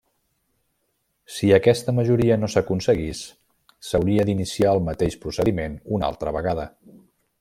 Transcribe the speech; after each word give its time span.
Si 1.33 1.49
aquesta 1.57 1.93
majoria 1.99 2.37
no 2.43 2.49
s'aconseguís, 2.53 3.21
s'hauria 3.91 4.25
d'iniciar 4.31 4.73
el 4.79 4.83
mateix 4.89 5.19
procediment 5.27 5.77
una 5.99 6.11
altra 6.15 6.35
vegada. 6.41 6.67